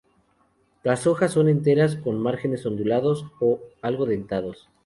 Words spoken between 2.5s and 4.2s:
ondulados o algo